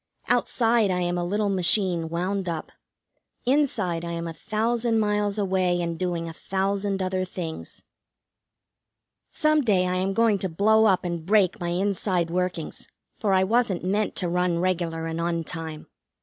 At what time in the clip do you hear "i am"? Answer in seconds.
0.89-1.15, 4.03-4.27, 9.85-10.13